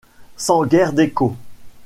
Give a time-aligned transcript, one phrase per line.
[0.35, 1.35] Sans guère d'écho...